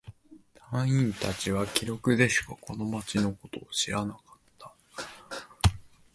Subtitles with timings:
[0.71, 4.73] 隊員達は記録でしかこの町のことを知らなかった。